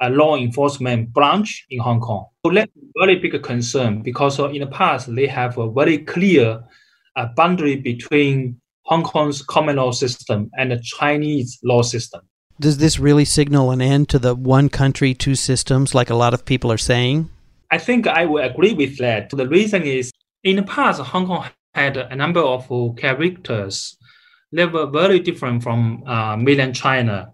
a 0.02 0.10
law 0.10 0.36
enforcement 0.36 1.14
branch 1.14 1.66
in 1.70 1.80
Hong 1.80 2.00
Kong. 2.00 2.26
So 2.46 2.52
that's 2.54 2.72
a 2.76 3.00
very 3.00 3.16
big 3.20 3.42
concern 3.44 4.02
because 4.02 4.40
in 4.40 4.60
the 4.60 4.68
past 4.68 5.14
they 5.16 5.28
have 5.28 5.58
a 5.58 5.72
very 5.72 6.00
clear 6.00 6.64
uh, 7.16 7.28
boundary 7.36 7.76
between 7.76 8.60
Hong 8.86 9.04
Kong's 9.04 9.42
common 9.42 9.76
law 9.76 9.92
system 9.92 10.50
and 10.58 10.72
the 10.72 10.80
Chinese 10.84 11.60
law 11.64 11.82
system. 11.82 12.22
Does 12.60 12.78
this 12.78 13.00
really 13.00 13.26
signal 13.26 13.72
an 13.72 13.82
end 13.82 14.10
to 14.10 14.20
the 14.20 14.36
one 14.36 14.70
country, 14.70 15.14
two 15.14 15.36
systems, 15.36 15.96
like 15.96 16.10
a 16.10 16.16
lot 16.16 16.34
of 16.34 16.46
people 16.46 16.72
are 16.72 16.78
saying? 16.78 17.30
I 17.72 17.78
think 17.78 18.08
I 18.08 18.26
will 18.26 18.44
agree 18.44 18.74
with 18.74 18.98
that. 18.98 19.30
The 19.30 19.48
reason 19.48 19.84
is 19.84 20.12
in 20.44 20.58
the 20.58 20.64
past, 20.64 21.00
Hong 21.00 21.28
Kong 21.28 21.46
had 21.74 21.98
a 21.98 22.16
number 22.16 22.42
of 22.42 22.68
characters 22.98 23.98
they 24.52 24.66
were 24.66 24.86
very 24.86 25.20
different 25.20 25.64
from 25.64 26.04
uh, 26.06 26.36
mainland 26.36 26.76
China. 26.76 27.32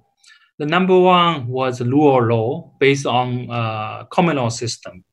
The 0.60 0.66
number 0.66 1.00
one 1.00 1.48
was 1.48 1.82
rule 1.82 2.18
of 2.18 2.28
law 2.30 2.72
based 2.80 3.06
on 3.06 3.50
uh, 3.50 4.06
common 4.06 4.38
law 4.38 4.50
system. 4.50 5.04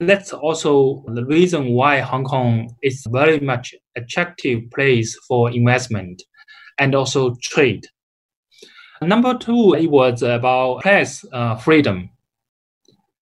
That's 0.00 0.32
also 0.32 1.04
the 1.08 1.24
reason 1.24 1.70
why 1.70 2.00
Hong 2.00 2.24
Kong 2.24 2.76
is 2.82 3.04
very 3.10 3.40
much 3.40 3.74
attractive 3.96 4.70
place 4.70 5.16
for 5.26 5.50
investment 5.50 6.22
and 6.78 6.94
also 6.94 7.34
trade. 7.42 7.86
Number 9.00 9.36
two, 9.36 9.74
it 9.74 9.90
was 9.90 10.22
about 10.22 10.80
press 10.82 11.24
uh, 11.32 11.56
freedom 11.56 12.10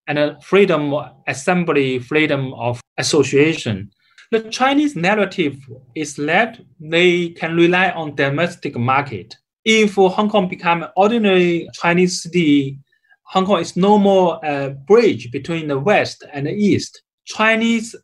and 0.08 0.18
uh, 0.18 0.40
freedom 0.40 0.94
assembly, 1.28 2.00
freedom 2.00 2.54
of 2.56 2.82
association. 2.98 3.92
The 4.32 4.42
Chinese 4.50 4.96
narrative 4.96 5.58
is 5.94 6.16
that 6.16 6.60
they 6.80 7.30
can 7.30 7.56
rely 7.56 7.92
on 7.92 8.16
domestic 8.16 8.76
market. 8.78 9.36
If 9.66 9.96
Hong 9.96 10.30
Kong 10.30 10.48
become 10.48 10.84
an 10.84 10.90
ordinary 10.96 11.68
Chinese 11.74 12.22
city, 12.22 12.78
Hong 13.24 13.48
Kong 13.48 13.60
is 13.60 13.76
no 13.76 13.98
more 13.98 14.40
a 14.44 14.70
bridge 14.70 15.32
between 15.32 15.68
the 15.68 15.80
West 15.80 16.24
and 16.32 16.46
the 16.46 16.52
East. 16.52 17.02
Chinese 17.26 17.96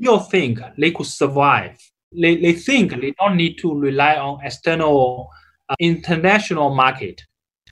still 0.00 0.18
think 0.18 0.60
they 0.78 0.90
could 0.90 1.06
survive. 1.06 1.76
They, 2.10 2.36
they 2.36 2.54
think 2.54 2.92
they 2.92 3.12
don't 3.18 3.36
need 3.36 3.58
to 3.58 3.74
rely 3.74 4.16
on 4.16 4.40
external 4.42 5.28
uh, 5.68 5.74
international 5.78 6.74
market 6.74 7.20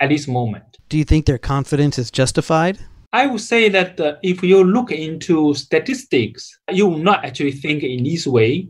at 0.01 0.11
this 0.11 0.29
moment. 0.29 0.65
Do 0.91 0.99
you 0.99 1.05
think 1.05 1.25
their 1.25 1.39
confidence 1.39 1.99
is 1.99 2.11
justified? 2.11 2.79
I 3.15 3.27
would 3.27 3.41
say 3.41 3.69
that 3.71 3.99
uh, 3.99 4.17
if 4.23 4.43
you 4.43 4.63
look 4.63 4.91
into 4.91 5.55
statistics, 5.55 6.51
you 6.71 6.87
will 6.87 6.99
not 6.99 7.25
actually 7.25 7.53
think 7.53 7.83
in 7.83 8.05
this 8.05 8.27
way. 8.27 8.69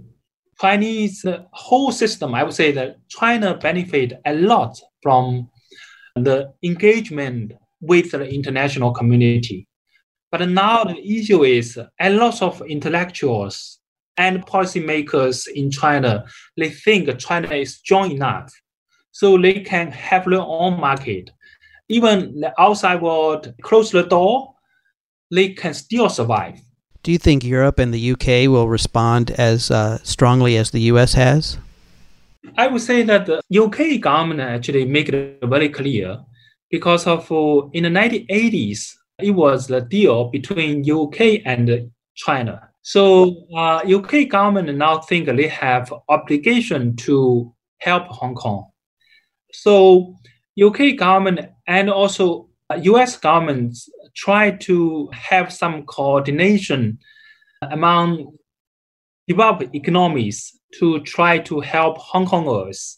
Chinese 0.62 1.24
uh, 1.24 1.42
whole 1.52 1.92
system, 1.92 2.34
I 2.34 2.42
would 2.44 2.54
say 2.54 2.72
that 2.72 2.96
China 3.08 3.54
benefit 3.54 4.14
a 4.24 4.34
lot 4.34 4.80
from 5.02 5.50
the 6.14 6.52
engagement 6.62 7.52
with 7.80 8.12
the 8.12 8.26
international 8.28 8.92
community. 8.92 9.68
But 10.30 10.48
now 10.48 10.84
the 10.84 10.98
issue 10.98 11.44
is 11.44 11.78
a 12.00 12.10
lot 12.10 12.40
of 12.40 12.62
intellectuals 12.62 13.80
and 14.16 14.46
policymakers 14.46 15.48
in 15.48 15.70
China, 15.70 16.24
they 16.56 16.70
think 16.70 17.18
China 17.18 17.52
is 17.54 17.76
strong 17.76 18.12
enough 18.12 18.52
so 19.10 19.36
they 19.36 19.60
can 19.60 19.90
have 19.90 20.24
their 20.24 20.40
own 20.40 20.78
market 20.78 21.30
even 21.92 22.40
the 22.40 22.52
outside 22.58 23.02
world 23.02 23.52
close 23.62 23.90
the 23.90 24.02
door, 24.02 24.54
they 25.30 25.50
can 25.50 25.74
still 25.74 26.08
survive. 26.08 26.58
Do 27.02 27.10
you 27.10 27.18
think 27.18 27.42
Europe 27.42 27.80
and 27.80 27.92
the 27.92 28.12
UK 28.12 28.48
will 28.48 28.68
respond 28.68 29.32
as 29.32 29.72
uh, 29.72 29.98
strongly 30.04 30.56
as 30.56 30.70
the 30.70 30.82
US 30.92 31.14
has? 31.14 31.58
I 32.56 32.68
would 32.68 32.82
say 32.82 33.02
that 33.02 33.26
the 33.26 33.42
UK 33.58 34.00
government 34.00 34.40
actually 34.40 34.84
make 34.84 35.08
it 35.08 35.38
very 35.42 35.68
clear 35.68 36.20
because 36.70 37.08
of 37.08 37.30
uh, 37.32 37.68
in 37.72 37.82
the 37.82 37.88
1980s 37.88 38.94
it 39.18 39.32
was 39.32 39.66
the 39.66 39.80
deal 39.80 40.30
between 40.30 40.88
UK 40.88 41.42
and 41.44 41.90
China. 42.14 42.68
So 42.82 43.46
uh, 43.56 43.82
UK 43.84 44.28
government 44.28 44.76
now 44.76 44.98
think 44.98 45.26
they 45.26 45.48
have 45.48 45.92
obligation 46.08 46.94
to 46.96 47.52
help 47.78 48.06
Hong 48.08 48.36
Kong. 48.36 48.70
So 49.52 50.16
UK 50.60 50.96
government 50.96 51.50
and 51.66 51.90
also 51.90 52.48
US 52.76 53.16
uh, 53.16 53.18
governments 53.20 53.88
try 54.14 54.50
to 54.50 55.08
have 55.12 55.52
some 55.52 55.84
coordination 55.84 56.98
among 57.62 58.32
developed 59.28 59.74
economies 59.74 60.58
to 60.78 61.00
try 61.00 61.38
to 61.38 61.60
help 61.60 61.98
Hong 61.98 62.26
Kongers. 62.26 62.96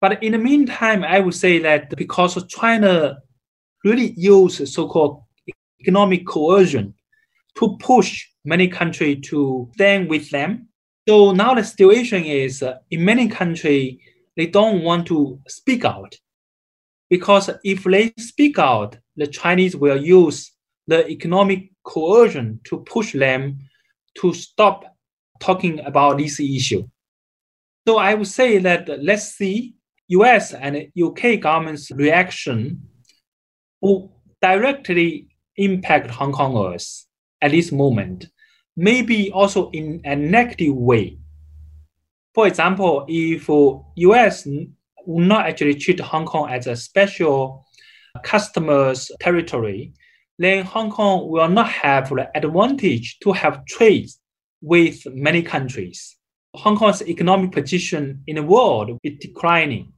But 0.00 0.22
in 0.22 0.32
the 0.32 0.38
meantime, 0.38 1.04
I 1.04 1.20
would 1.20 1.34
say 1.34 1.58
that 1.58 1.94
because 1.96 2.42
China 2.46 3.18
really 3.84 4.12
use 4.16 4.72
so-called 4.72 5.22
economic 5.80 6.26
coercion 6.26 6.94
to 7.58 7.76
push 7.78 8.26
many 8.44 8.68
countries 8.68 9.18
to 9.28 9.70
stand 9.74 10.08
with 10.08 10.30
them. 10.30 10.68
So 11.08 11.32
now 11.32 11.54
the 11.54 11.64
situation 11.64 12.24
is 12.24 12.62
uh, 12.62 12.78
in 12.90 13.04
many 13.04 13.28
countries, 13.28 13.98
they 14.36 14.46
don't 14.46 14.82
want 14.82 15.06
to 15.08 15.40
speak 15.48 15.84
out 15.84 16.16
because 17.10 17.50
if 17.64 17.84
they 17.84 18.12
speak 18.16 18.58
out, 18.58 18.96
the 19.20 19.26
Chinese 19.26 19.76
will 19.76 20.02
use 20.02 20.50
the 20.86 21.06
economic 21.08 21.70
coercion 21.84 22.58
to 22.64 22.78
push 22.80 23.12
them 23.12 23.58
to 24.16 24.32
stop 24.32 24.96
talking 25.40 25.78
about 25.80 26.16
this 26.16 26.40
issue. 26.40 26.88
So 27.86 27.98
I 27.98 28.14
would 28.14 28.26
say 28.26 28.58
that 28.58 28.88
let's 29.02 29.34
see 29.34 29.74
US 30.08 30.54
and 30.54 30.88
UK 31.00 31.38
government's 31.38 31.90
reaction 31.90 32.80
will 33.82 34.16
directly 34.40 35.28
impact 35.56 36.10
Hong 36.10 36.32
Kongers 36.32 37.04
at 37.42 37.50
this 37.50 37.70
moment, 37.72 38.28
maybe 38.74 39.30
also 39.32 39.70
in 39.70 40.00
a 40.04 40.16
negative 40.16 40.74
way. 40.74 41.18
For 42.34 42.46
example, 42.46 43.04
if 43.06 43.48
US 43.48 44.46
will 45.06 45.24
not 45.26 45.46
actually 45.46 45.74
treat 45.74 46.00
Hong 46.00 46.24
Kong 46.24 46.48
as 46.50 46.66
a 46.66 46.74
special 46.74 47.66
customers 48.22 49.10
territory, 49.20 49.92
then 50.38 50.64
Hong 50.64 50.90
Kong 50.90 51.28
will 51.28 51.48
not 51.48 51.68
have 51.68 52.08
the 52.08 52.30
advantage 52.34 53.18
to 53.20 53.32
have 53.32 53.64
trade 53.66 54.08
with 54.62 55.06
many 55.14 55.42
countries. 55.42 56.16
Hong 56.54 56.76
Kong's 56.76 57.02
economic 57.02 57.52
position 57.52 58.22
in 58.26 58.36
the 58.36 58.42
world 58.42 58.98
is 59.02 59.18
declining. 59.20 59.92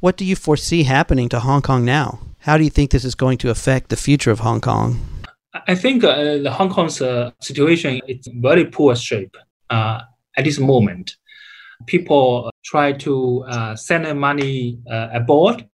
What 0.00 0.16
do 0.16 0.24
you 0.24 0.36
foresee 0.36 0.84
happening 0.84 1.28
to 1.30 1.40
Hong 1.40 1.62
Kong 1.62 1.84
now? 1.84 2.20
How 2.40 2.56
do 2.56 2.64
you 2.64 2.70
think 2.70 2.90
this 2.90 3.04
is 3.04 3.14
going 3.14 3.38
to 3.38 3.50
affect 3.50 3.90
the 3.90 3.96
future 3.96 4.30
of 4.30 4.40
Hong 4.40 4.60
Kong? 4.60 5.00
I 5.66 5.74
think 5.74 6.04
uh, 6.04 6.38
the 6.38 6.50
Hong 6.50 6.70
Kong's 6.70 7.00
uh, 7.00 7.32
situation 7.40 8.00
is 8.06 8.28
very 8.34 8.66
poor 8.66 8.94
shape 8.94 9.36
uh, 9.70 10.00
at 10.36 10.44
this 10.44 10.58
moment. 10.58 11.16
People 11.86 12.50
try 12.64 12.92
to 12.92 13.44
uh, 13.48 13.74
send 13.74 14.18
money 14.18 14.78
uh, 14.90 15.08
abroad, 15.12 15.68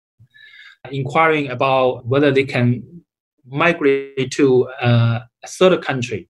inquiring 0.91 1.49
about 1.49 2.05
whether 2.05 2.31
they 2.31 2.43
can 2.43 2.83
migrate 3.45 4.31
to 4.31 4.67
uh, 4.81 5.19
a 5.43 5.47
third 5.47 5.83
country. 5.83 6.29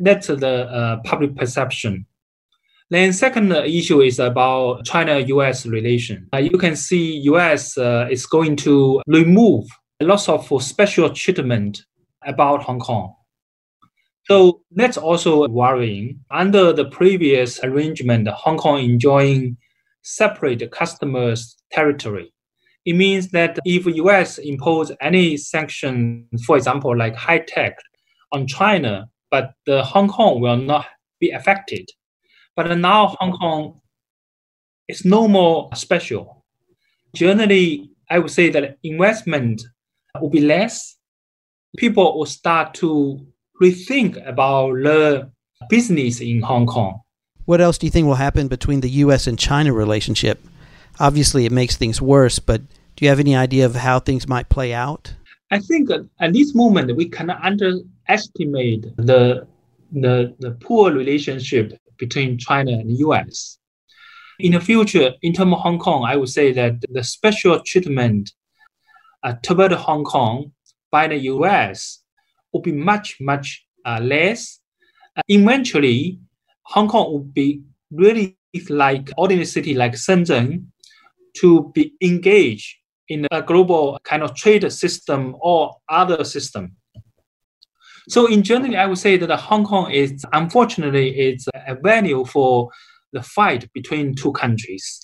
That's 0.00 0.26
the 0.26 1.00
public 1.04 1.36
perception. 1.36 2.06
Then 2.90 3.12
second 3.12 3.50
issue 3.52 4.02
is 4.02 4.18
about 4.18 4.84
China-U.S. 4.84 5.66
relation. 5.66 6.28
Uh, 6.32 6.38
you 6.38 6.58
can 6.58 6.76
see 6.76 7.18
U.S. 7.22 7.78
Uh, 7.78 8.06
is 8.10 8.26
going 8.26 8.56
to 8.56 9.00
remove 9.06 9.66
lots 10.00 10.28
of 10.28 10.46
special 10.62 11.08
treatment 11.10 11.82
about 12.26 12.62
Hong 12.62 12.78
Kong. 12.78 13.14
So 14.26 14.62
that's 14.70 14.96
also 14.96 15.48
worrying. 15.48 16.20
Under 16.30 16.72
the 16.72 16.84
previous 16.86 17.62
arrangement, 17.62 18.28
Hong 18.28 18.58
Kong 18.58 18.78
enjoying 18.80 19.56
separate 20.02 20.70
customers 20.70 21.56
territory. 21.70 22.33
It 22.84 22.94
means 22.94 23.28
that 23.30 23.58
if 23.64 23.86
US 23.86 24.38
impose 24.38 24.92
any 25.00 25.36
sanction, 25.36 26.28
for 26.46 26.56
example, 26.56 26.96
like 26.96 27.14
high 27.16 27.38
tech 27.38 27.78
on 28.32 28.46
China, 28.46 29.08
but 29.30 29.54
the 29.66 29.82
Hong 29.82 30.08
Kong 30.08 30.40
will 30.40 30.56
not 30.56 30.86
be 31.18 31.30
affected. 31.30 31.88
But 32.56 32.76
now 32.76 33.16
Hong 33.18 33.32
Kong 33.32 33.80
is 34.86 35.04
no 35.04 35.26
more 35.26 35.70
special. 35.74 36.44
Generally, 37.14 37.90
I 38.10 38.18
would 38.18 38.30
say 38.30 38.50
that 38.50 38.76
investment 38.82 39.62
will 40.20 40.30
be 40.30 40.40
less. 40.40 40.96
People 41.76 42.18
will 42.18 42.26
start 42.26 42.74
to 42.74 43.26
rethink 43.62 44.24
about 44.28 44.74
the 44.74 45.30
business 45.70 46.20
in 46.20 46.42
Hong 46.42 46.66
Kong. 46.66 47.00
What 47.46 47.60
else 47.60 47.78
do 47.78 47.86
you 47.86 47.90
think 47.90 48.06
will 48.06 48.14
happen 48.14 48.48
between 48.48 48.80
the 48.80 48.90
U.S. 48.90 49.26
and 49.26 49.38
China 49.38 49.72
relationship? 49.72 50.44
Obviously, 51.00 51.44
it 51.44 51.52
makes 51.52 51.76
things 51.76 52.00
worse, 52.00 52.38
but 52.38 52.60
do 52.96 53.04
you 53.04 53.08
have 53.08 53.20
any 53.20 53.34
idea 53.34 53.66
of 53.66 53.74
how 53.74 53.98
things 53.98 54.28
might 54.28 54.48
play 54.48 54.72
out? 54.72 55.14
I 55.50 55.58
think 55.58 55.90
at 56.20 56.32
this 56.32 56.54
moment 56.54 56.96
we 56.96 57.08
cannot 57.08 57.42
underestimate 57.44 58.96
the, 58.96 59.46
the, 59.92 60.34
the 60.38 60.52
poor 60.60 60.92
relationship 60.92 61.72
between 61.98 62.38
China 62.38 62.72
and 62.72 62.90
the 62.90 62.94
US. 63.06 63.58
In 64.38 64.52
the 64.52 64.60
future, 64.60 65.12
in 65.22 65.32
terms 65.32 65.52
of 65.52 65.60
Hong 65.60 65.78
Kong, 65.78 66.04
I 66.04 66.16
would 66.16 66.28
say 66.28 66.52
that 66.52 66.80
the 66.90 67.04
special 67.04 67.60
treatment 67.60 68.32
uh, 69.22 69.34
toward 69.42 69.72
Hong 69.72 70.04
Kong 70.04 70.52
by 70.90 71.08
the 71.08 71.18
US 71.34 72.00
will 72.52 72.60
be 72.60 72.72
much, 72.72 73.16
much 73.20 73.64
uh, 73.84 74.00
less. 74.02 74.60
Uh, 75.16 75.22
eventually, 75.28 76.18
Hong 76.62 76.88
Kong 76.88 77.12
will 77.12 77.20
be 77.20 77.62
really 77.90 78.36
like 78.68 79.10
ordinary 79.16 79.44
city 79.44 79.74
like 79.74 79.92
Shenzhen 79.92 80.66
to 81.34 81.70
be 81.74 81.94
engaged 82.02 82.76
in 83.08 83.26
a 83.30 83.42
global 83.42 83.98
kind 84.04 84.22
of 84.22 84.34
trade 84.34 84.70
system 84.72 85.36
or 85.40 85.76
other 85.88 86.24
system. 86.24 86.76
So 88.08 88.26
in 88.26 88.42
general, 88.42 88.76
I 88.76 88.86
would 88.86 88.98
say 88.98 89.16
that 89.16 89.30
Hong 89.40 89.64
Kong 89.64 89.90
is 89.90 90.24
unfortunately 90.32 91.18
is 91.18 91.48
a 91.66 91.74
venue 91.74 92.24
for 92.24 92.70
the 93.12 93.22
fight 93.22 93.72
between 93.72 94.14
two 94.14 94.32
countries. 94.32 95.00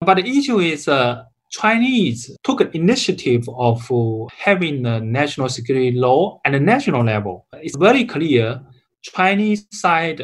But 0.00 0.16
the 0.16 0.26
issue 0.26 0.58
is 0.58 0.88
uh, 0.88 1.24
Chinese 1.50 2.36
took 2.42 2.60
an 2.60 2.70
initiative 2.72 3.48
of 3.56 3.90
uh, 3.90 4.26
having 4.36 4.86
a 4.86 5.00
national 5.00 5.48
security 5.48 5.92
law 5.92 6.40
at 6.44 6.52
the 6.52 6.60
national 6.60 7.04
level. 7.04 7.46
It's 7.54 7.76
very 7.76 8.04
clear 8.04 8.62
Chinese 9.02 9.66
side 9.70 10.22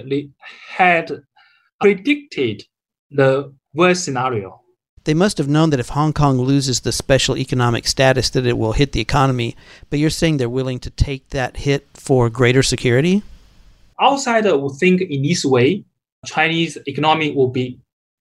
had 0.69 1.21
predicted 1.81 2.65
the 3.11 3.53
worst 3.75 4.05
scenario. 4.05 4.63
They 5.07 5.15
must 5.15 5.39
have 5.39 5.47
known 5.49 5.71
that 5.71 5.79
if 5.79 5.91
Hong 5.91 6.13
Kong 6.13 6.37
loses 6.41 6.81
the 6.81 6.91
special 6.91 7.39
economic 7.39 7.87
status 7.87 8.29
that 8.31 8.45
it 8.45 8.59
will 8.59 8.73
hit 8.73 8.91
the 8.91 9.01
economy, 9.01 9.55
but 9.89 10.01
you're 10.01 10.11
saying 10.11 10.39
they're 10.39 10.49
willing 10.49 10.81
to 10.81 10.91
take 10.91 11.31
that 11.31 11.59
hit 11.59 11.87
for 11.95 12.29
greater 12.29 12.65
security? 12.65 13.23
Outsider 14.03 14.59
would 14.59 14.75
think 14.81 15.03
in 15.03 15.23
this 15.23 15.45
way, 15.45 15.85
Chinese 16.25 16.77
economy 16.89 17.31
will 17.33 17.51
be 17.51 17.79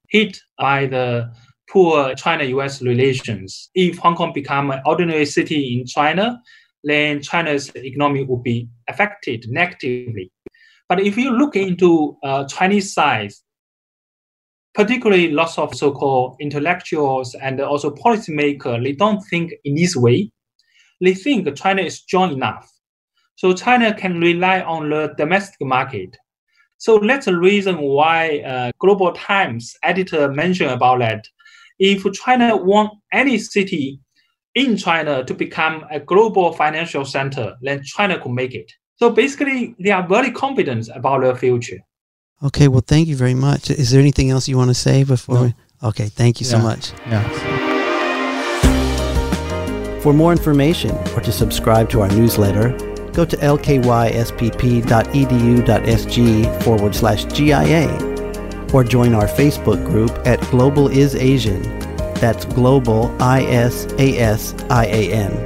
hit 0.09 0.37
by 0.59 0.85
the 0.85 1.33
poor 1.71 2.13
China-US 2.13 2.83
relations. 2.83 3.71
If 3.73 3.97
Hong 3.97 4.13
Kong 4.13 4.31
become 4.31 4.69
an 4.69 4.83
ordinary 4.85 5.25
city 5.25 5.79
in 5.79 5.87
China, 5.87 6.39
then 6.83 7.19
China's 7.19 7.75
economy 7.75 8.25
will 8.25 8.43
be 8.43 8.69
affected 8.87 9.47
negatively. 9.49 10.31
But 10.87 10.99
if 10.99 11.17
you 11.17 11.31
look 11.31 11.55
into 11.55 12.15
uh, 12.23 12.45
Chinese 12.45 12.93
side, 12.93 13.31
particularly 14.75 15.31
lots 15.31 15.57
of 15.57 15.73
so-called 15.73 16.35
intellectuals 16.39 17.33
and 17.35 17.61
also 17.61 17.89
policymakers, 17.91 18.83
they 18.83 18.91
don't 18.91 19.21
think 19.29 19.53
in 19.63 19.75
this 19.75 19.95
way. 19.95 20.31
They 21.01 21.13
think 21.13 21.53
China 21.55 21.81
is 21.81 21.95
strong 21.95 22.33
enough. 22.33 22.69
So 23.35 23.53
China 23.53 23.93
can 23.93 24.19
rely 24.19 24.61
on 24.61 24.89
the 24.89 25.13
domestic 25.17 25.65
market. 25.65 26.15
So 26.77 26.99
that's 26.99 27.25
the 27.25 27.37
reason 27.37 27.79
why 27.79 28.39
uh, 28.39 28.71
Global 28.79 29.13
Times 29.13 29.73
editor 29.83 30.29
mentioned 30.31 30.71
about 30.71 30.99
that. 30.99 31.25
If 31.79 32.05
China 32.13 32.55
want 32.55 32.93
any 33.11 33.37
city 33.37 33.99
in 34.55 34.77
China 34.77 35.23
to 35.23 35.33
become 35.33 35.85
a 35.91 35.99
global 35.99 36.53
financial 36.53 37.05
center, 37.05 37.55
then 37.61 37.83
China 37.83 38.19
could 38.19 38.31
make 38.31 38.53
it. 38.53 38.71
So 38.97 39.09
basically, 39.09 39.75
they 39.79 39.91
are 39.91 40.07
very 40.07 40.31
confident 40.31 40.89
about 40.93 41.21
their 41.21 41.35
future. 41.35 41.79
Okay, 42.43 42.67
well, 42.67 42.83
thank 42.85 43.07
you 43.07 43.15
very 43.15 43.33
much. 43.33 43.69
Is 43.69 43.91
there 43.91 44.01
anything 44.01 44.29
else 44.29 44.47
you 44.47 44.57
want 44.57 44.69
to 44.69 44.75
say 44.75 45.03
before? 45.03 45.35
No. 45.35 45.43
We... 45.43 45.53
Okay, 45.83 46.07
thank 46.07 46.41
you 46.41 46.45
yeah. 46.45 46.51
so 46.51 46.59
much. 46.59 46.91
Yeah. 47.07 47.21
For 50.01 50.13
more 50.13 50.31
information 50.31 50.91
or 51.15 51.21
to 51.21 51.31
subscribe 51.31 51.89
to 51.91 52.01
our 52.01 52.09
newsletter, 52.09 52.77
go 53.13 53.25
to 53.25 53.37
lkyspp.edu.sg 53.37 53.83
forward 56.63 56.95
slash 56.95 57.25
GIA 57.25 57.87
or 58.73 58.83
join 58.83 59.15
our 59.15 59.27
Facebook 59.27 59.83
group 59.85 60.11
at 60.25 60.41
Global 60.51 60.89
is 60.89 61.15
Asian. 61.15 61.61
That's 62.15 62.45
Global 62.45 63.15
I 63.21 63.43
S 63.43 63.87
A 63.97 64.17
S 64.19 64.53
I 64.69 64.85
A 64.85 65.11
N. 65.13 65.44